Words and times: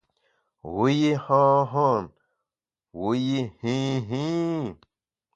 Wu 0.73 0.85
yi 0.99 1.11
han 1.25 1.59
han 1.71 2.03
wu 2.99 3.09
yi 3.25 3.39
hin 3.61 3.99
hin? 4.09 4.65